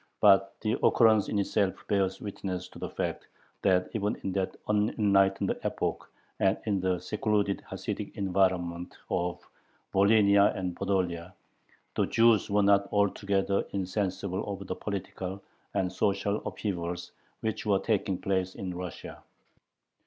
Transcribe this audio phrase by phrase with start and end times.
[0.19, 3.27] But the occurrence in itself bears witness to the fact
[3.61, 9.47] that even in that unenlightened epoch and in the secluded Hasidic environment of
[9.93, 11.33] Volhynia and Podolia,
[11.93, 15.39] the Jews were not altogether insensible of the political
[15.75, 17.11] and social upheavals
[17.41, 19.21] which were taking place in Russia.